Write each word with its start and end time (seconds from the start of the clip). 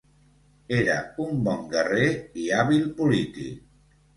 Era 0.77 0.95
un 1.27 1.43
bon 1.49 1.61
guerrer 1.75 2.09
i 2.45 2.49
hàbil 2.63 2.89
polític. 3.03 3.65